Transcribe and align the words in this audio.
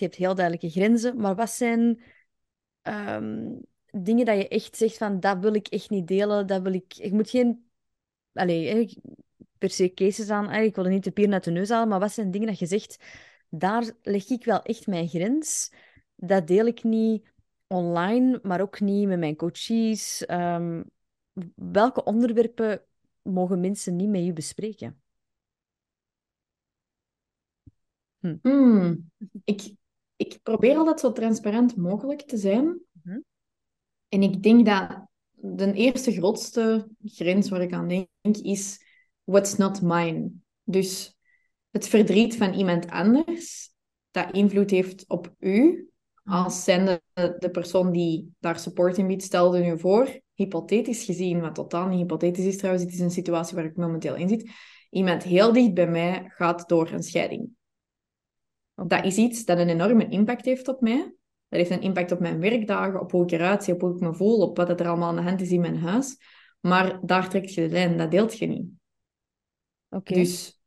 je 0.00 0.06
hebt 0.06 0.18
heel 0.18 0.34
duidelijke 0.34 0.70
grenzen, 0.70 1.16
maar 1.16 1.34
wat 1.34 1.50
zijn 1.50 2.02
ehm, 2.82 3.48
dingen 3.90 4.26
dat 4.26 4.36
je 4.36 4.48
echt 4.48 4.76
zegt 4.76 4.96
van, 4.96 5.20
dat 5.20 5.38
wil 5.38 5.54
ik 5.54 5.68
echt 5.68 5.90
niet 5.90 6.06
delen, 6.06 6.46
dat 6.46 6.62
wil 6.62 6.72
ik... 6.72 6.96
Ik 6.96 7.12
moet 7.12 7.30
geen... 7.30 7.70
Allee, 8.32 8.98
per 9.58 9.70
se 9.70 9.94
cases 9.94 10.30
aan, 10.30 10.52
ik 10.52 10.74
wil 10.74 10.84
er 10.84 10.90
niet 10.90 11.04
de 11.04 11.10
pier 11.10 11.28
naar 11.28 11.42
de 11.42 11.50
neus 11.50 11.68
halen, 11.68 11.88
maar 11.88 12.00
wat 12.00 12.12
zijn 12.12 12.30
dingen 12.30 12.46
dat 12.46 12.58
je 12.58 12.66
zegt, 12.66 13.04
daar 13.48 13.92
leg 14.02 14.28
ik 14.28 14.44
wel 14.44 14.62
echt 14.62 14.86
mijn 14.86 15.08
grens. 15.08 15.72
Dat 16.14 16.46
deel 16.46 16.66
ik 16.66 16.82
niet 16.82 17.32
online, 17.66 18.40
maar 18.42 18.60
ook 18.60 18.80
niet 18.80 19.08
met 19.08 19.18
mijn 19.18 19.36
coaches. 19.36 20.26
Ehm, 20.26 20.82
welke 21.54 22.04
onderwerpen 22.04 22.84
mogen 23.22 23.60
mensen 23.60 23.96
niet 23.96 24.08
met 24.08 24.24
je 24.24 24.32
bespreken? 24.32 25.02
Hm. 28.20 28.36
Hmm. 28.42 29.10
Ik, 29.44 29.74
ik 30.20 30.38
probeer 30.42 30.76
altijd 30.76 31.00
zo 31.00 31.12
transparant 31.12 31.76
mogelijk 31.76 32.22
te 32.22 32.36
zijn. 32.36 32.80
Mhm. 33.02 33.18
En 34.08 34.22
ik 34.22 34.42
denk 34.42 34.66
dat 34.66 35.06
de 35.30 35.72
eerste 35.72 36.12
grootste 36.12 36.88
grens 37.04 37.48
waar 37.48 37.60
ik 37.60 37.72
aan 37.72 37.88
denk 37.88 38.36
is 38.42 38.84
what's 39.24 39.56
not 39.56 39.82
mine. 39.82 40.30
Dus 40.62 41.16
het 41.70 41.88
verdriet 41.88 42.36
van 42.36 42.52
iemand 42.52 42.90
anders 42.90 43.70
dat 44.10 44.32
invloed 44.32 44.70
heeft 44.70 45.04
op 45.08 45.34
u 45.38 45.88
als 46.24 46.64
zijnde 46.64 47.02
de 47.14 47.50
persoon 47.52 47.92
die 47.92 48.34
daar 48.38 48.58
support 48.58 48.98
in 48.98 49.06
biedt, 49.06 49.22
stelde 49.22 49.58
nu 49.58 49.78
voor, 49.78 50.20
hypothetisch 50.34 51.04
gezien, 51.04 51.40
wat 51.40 51.54
totaal 51.54 51.88
niet 51.88 51.98
hypothetisch 51.98 52.44
is 52.44 52.56
trouwens, 52.56 52.84
het 52.84 52.92
is 52.92 53.00
een 53.00 53.10
situatie 53.10 53.56
waar 53.56 53.64
ik 53.64 53.76
momenteel 53.76 54.14
in 54.14 54.28
zit, 54.28 54.50
iemand 54.90 55.22
heel 55.22 55.52
dicht 55.52 55.74
bij 55.74 55.90
mij 55.90 56.24
gaat 56.28 56.68
door 56.68 56.90
een 56.90 57.02
scheiding. 57.02 57.58
Dat 58.86 59.04
is 59.04 59.16
iets 59.16 59.44
dat 59.44 59.58
een 59.58 59.68
enorme 59.68 60.08
impact 60.08 60.44
heeft 60.44 60.68
op 60.68 60.80
mij. 60.80 61.14
Dat 61.48 61.58
heeft 61.58 61.70
een 61.70 61.82
impact 61.82 62.12
op 62.12 62.20
mijn 62.20 62.40
werkdagen, 62.40 63.00
op 63.00 63.10
hoe 63.10 63.22
ik 63.22 63.30
eruit 63.30 63.64
zie, 63.64 63.74
op 63.74 63.80
hoe 63.80 63.94
ik 63.94 64.00
me 64.00 64.14
voel, 64.14 64.40
op 64.40 64.56
wat 64.56 64.80
er 64.80 64.88
allemaal 64.88 65.08
aan 65.08 65.16
de 65.16 65.22
hand 65.22 65.40
is 65.40 65.50
in 65.50 65.60
mijn 65.60 65.78
huis. 65.78 66.16
Maar 66.60 67.00
daar 67.02 67.28
trekt 67.28 67.54
je 67.54 67.60
de 67.60 67.72
lijn, 67.72 67.98
dat 67.98 68.10
deelt 68.10 68.38
je 68.38 68.46
niet. 68.46 68.68
Dus 70.02 70.60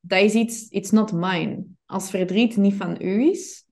dat 0.00 0.22
is 0.22 0.34
iets, 0.34 0.68
it's 0.68 0.90
not 0.90 1.12
mine. 1.12 1.64
Als 1.86 2.10
verdriet 2.10 2.56
niet 2.56 2.74
van 2.74 2.96
u 3.00 3.30
is, 3.30 3.66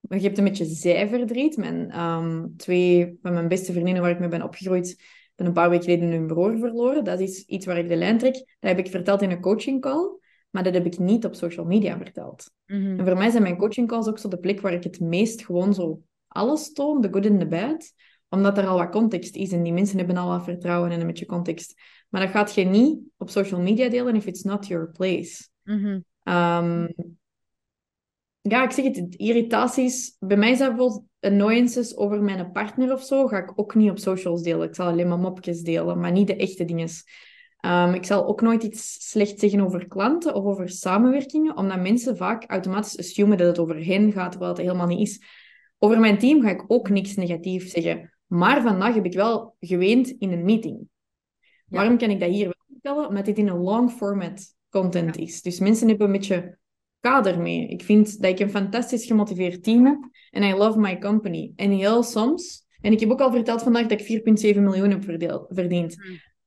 je 0.00 0.20
hebt 0.20 0.38
een 0.38 0.44
beetje 0.44 0.64
zijverdriet. 0.64 1.56
Mijn, 1.56 2.00
um, 2.00 2.56
twee 2.56 3.18
van 3.22 3.32
mijn 3.32 3.48
beste 3.48 3.72
vriendinnen 3.72 4.02
waar 4.02 4.10
ik 4.10 4.18
mee 4.18 4.28
ben 4.28 4.42
opgegroeid, 4.42 5.02
ben 5.34 5.46
een 5.46 5.52
paar 5.52 5.70
weken 5.70 5.84
geleden 5.84 6.10
hun 6.10 6.26
broer 6.26 6.58
verloren. 6.58 7.04
Dat 7.04 7.20
is 7.20 7.44
iets 7.44 7.66
waar 7.66 7.78
ik 7.78 7.88
de 7.88 7.96
lijn 7.96 8.18
trek. 8.18 8.34
Dat 8.34 8.70
heb 8.70 8.78
ik 8.78 8.90
verteld 8.90 9.22
in 9.22 9.30
een 9.30 9.40
coaching 9.40 9.80
call, 9.80 10.18
maar 10.56 10.64
dat 10.64 10.74
heb 10.74 10.86
ik 10.86 10.98
niet 10.98 11.24
op 11.24 11.34
social 11.34 11.66
media 11.66 11.96
verteld. 11.96 12.50
Mhm. 12.66 12.98
En 12.98 13.06
voor 13.06 13.16
mij 13.16 13.30
zijn 13.30 13.42
mijn 13.42 13.56
coaching 13.56 13.88
calls 13.88 14.08
ook 14.08 14.18
zo 14.18 14.28
de 14.28 14.38
plek 14.38 14.60
waar 14.60 14.72
ik 14.72 14.84
het 14.84 15.00
meest 15.00 15.44
gewoon 15.44 15.74
zo 15.74 16.00
alles 16.26 16.72
toon, 16.72 17.00
de 17.00 17.08
good 17.10 17.26
en 17.26 17.38
de 17.38 17.46
bad 17.46 17.92
omdat 18.28 18.58
er 18.58 18.66
al 18.66 18.78
wat 18.78 18.90
context 18.90 19.36
is 19.36 19.52
en 19.52 19.62
die 19.62 19.72
mensen 19.72 19.98
hebben 19.98 20.16
al 20.16 20.28
wat 20.28 20.44
vertrouwen 20.44 20.90
en 20.90 21.00
een 21.00 21.06
beetje 21.06 21.26
context. 21.26 21.74
Maar 22.08 22.20
dat 22.20 22.30
gaat 22.30 22.54
je 22.54 22.64
niet 22.64 22.98
op 23.16 23.30
social 23.30 23.60
media 23.60 23.88
delen 23.88 24.16
if 24.16 24.26
it's 24.26 24.42
not 24.42 24.66
your 24.66 24.90
place. 24.90 25.48
Mhm. 25.62 26.00
Ehm, 26.22 26.88
ja, 28.40 28.64
ik 28.64 28.70
zeg 28.70 28.84
het, 28.84 29.14
irritaties. 29.14 30.16
Bij 30.18 30.36
mij 30.36 30.54
zijn 30.54 30.68
bijvoorbeeld 30.68 31.04
annoyances 31.20 31.96
over 31.96 32.22
mijn 32.22 32.52
partner 32.52 32.92
of 32.92 33.02
zo, 33.02 33.26
ga 33.26 33.38
ik 33.38 33.52
ook 33.54 33.74
niet 33.74 33.90
op 33.90 33.98
socials 33.98 34.42
delen. 34.42 34.68
Ik 34.68 34.74
zal 34.74 34.86
alleen 34.86 35.08
maar 35.08 35.18
mopjes 35.18 35.62
delen, 35.62 36.00
maar 36.00 36.12
niet 36.12 36.26
de 36.26 36.36
echte 36.36 36.64
dingen. 36.64 36.88
Um, 37.60 37.94
ik 37.94 38.04
zal 38.04 38.26
ook 38.26 38.40
nooit 38.40 38.62
iets 38.62 39.10
slecht 39.10 39.40
zeggen 39.40 39.60
over 39.60 39.88
klanten 39.88 40.34
of 40.34 40.44
over 40.44 40.68
samenwerkingen, 40.68 41.56
omdat 41.56 41.80
mensen 41.80 42.16
vaak 42.16 42.44
automatisch 42.50 42.98
assumen 42.98 43.38
dat 43.38 43.46
het 43.46 43.58
over 43.58 43.84
hen 43.84 44.12
gaat, 44.12 44.30
terwijl 44.30 44.52
het 44.52 44.60
helemaal 44.60 44.86
niet 44.86 45.08
is. 45.08 45.22
Over 45.78 46.00
mijn 46.00 46.18
team 46.18 46.42
ga 46.42 46.50
ik 46.50 46.64
ook 46.66 46.88
niks 46.88 47.14
negatiefs 47.14 47.70
zeggen. 47.70 48.12
Maar 48.26 48.62
vandaag 48.62 48.94
heb 48.94 49.04
ik 49.04 49.14
wel 49.14 49.56
geweend 49.60 50.08
in 50.10 50.32
een 50.32 50.44
meeting. 50.44 50.88
Waarom 51.66 51.98
kan 51.98 52.10
ik 52.10 52.20
dat 52.20 52.30
hier 52.30 52.44
wel 52.44 52.64
vertellen? 52.72 53.08
Omdat 53.08 53.24
dit 53.24 53.38
in 53.38 53.48
een 53.48 53.58
long 53.58 53.90
format 53.90 54.54
content 54.70 55.16
is. 55.16 55.42
Dus 55.42 55.58
mensen 55.58 55.88
hebben 55.88 56.06
een 56.06 56.12
beetje 56.12 56.58
kader 57.00 57.40
mee. 57.40 57.68
Ik 57.68 57.82
vind 57.82 58.22
dat 58.22 58.30
ik 58.30 58.38
een 58.38 58.50
fantastisch 58.50 59.06
gemotiveerd 59.06 59.62
team 59.62 59.86
heb. 59.86 60.08
En 60.30 60.42
I 60.42 60.54
love 60.54 60.78
my 60.78 60.98
company. 60.98 61.52
En 61.56 61.70
heel 61.70 62.02
soms... 62.02 62.64
En 62.80 62.92
ik 62.92 63.00
heb 63.00 63.10
ook 63.10 63.20
al 63.20 63.32
verteld 63.32 63.62
vandaag 63.62 63.86
dat 63.86 64.00
ik 64.00 64.54
4,7 64.54 64.60
miljoen 64.60 64.90
heb 64.90 65.04
verdiend. 65.48 65.96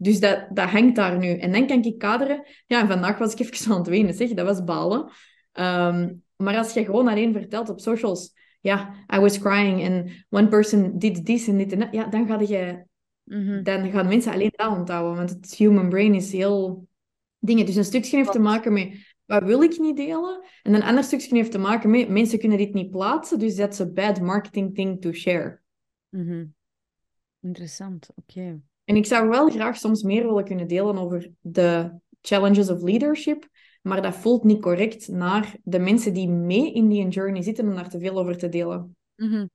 Dus 0.00 0.20
dat, 0.20 0.46
dat 0.52 0.68
hangt 0.68 0.96
daar 0.96 1.18
nu. 1.18 1.38
En 1.38 1.52
dan 1.52 1.66
kan 1.66 1.82
ik 1.82 1.98
kaderen. 1.98 2.46
Ja, 2.66 2.80
en 2.80 2.88
vandaag 2.88 3.18
was 3.18 3.32
ik 3.32 3.38
even 3.38 3.72
aan 3.72 3.78
het 3.78 3.88
wenen, 3.88 4.14
zeg. 4.14 4.32
Dat 4.32 4.46
was 4.46 4.64
balen. 4.64 5.10
Ehm, 5.52 6.12
maar 6.36 6.56
als 6.56 6.72
je 6.72 6.84
gewoon 6.84 7.08
alleen 7.08 7.32
vertelt 7.32 7.68
op 7.68 7.80
socials... 7.80 8.38
Ja, 8.60 8.94
I 9.14 9.18
was 9.18 9.38
crying 9.38 9.86
and 9.88 10.10
one 10.28 10.48
person 10.48 10.98
did 10.98 11.26
this 11.26 11.48
en 11.48 11.58
dit 11.58 11.72
en 11.72 11.78
dat. 11.78 11.88
Ja, 11.90 12.04
dan, 12.04 12.26
ga 12.26 12.40
je, 12.40 12.84
mhm. 13.24 13.62
dan 13.62 13.90
gaan 13.90 14.08
mensen 14.08 14.32
alleen 14.32 14.52
dat 14.52 14.76
onthouden. 14.76 15.16
Want 15.16 15.30
het 15.30 15.54
human 15.54 15.88
brain 15.88 16.14
is 16.14 16.32
heel... 16.32 16.88
Dingen. 17.38 17.66
Dus 17.66 17.76
een 17.76 17.84
stukje 17.84 18.16
heeft 18.16 18.32
te 18.32 18.38
maken 18.38 18.72
met 18.72 19.14
wat 19.26 19.42
wil 19.42 19.62
ik 19.62 19.78
niet 19.78 19.96
delen? 19.96 20.42
En 20.62 20.74
een 20.74 20.82
ander 20.82 21.04
stukje 21.04 21.36
heeft 21.36 21.50
te 21.50 21.58
maken 21.58 21.90
met 21.90 22.08
mensen 22.08 22.38
kunnen 22.38 22.58
dit 22.58 22.74
niet 22.74 22.90
plaatsen, 22.90 23.38
dus 23.38 23.54
that's 23.54 23.80
a 23.80 23.86
bad 23.86 24.20
marketing 24.20 24.74
thing 24.74 25.00
to 25.00 25.12
share. 25.12 25.60
Mhm. 26.08 26.44
Interessant, 27.40 28.08
oké. 28.14 28.60
En 28.90 28.96
ik 28.96 29.06
zou 29.06 29.28
wel 29.28 29.50
graag 29.50 29.76
soms 29.76 30.02
meer 30.02 30.26
willen 30.26 30.44
kunnen 30.44 30.68
delen 30.68 30.98
over 30.98 31.30
de 31.40 31.90
challenges 32.22 32.70
of 32.70 32.82
leadership, 32.82 33.48
maar 33.82 34.02
dat 34.02 34.14
voelt 34.14 34.44
niet 34.44 34.60
correct 34.60 35.08
naar 35.08 35.56
de 35.62 35.78
mensen 35.78 36.14
die 36.14 36.28
mee 36.28 36.72
in 36.72 36.88
die 36.88 37.08
journey 37.08 37.42
zitten 37.42 37.68
om 37.68 37.74
daar 37.74 37.88
te 37.88 37.98
veel 37.98 38.18
over 38.18 38.36
te 38.36 38.48
delen. 38.48 38.96
Mm 39.16 39.50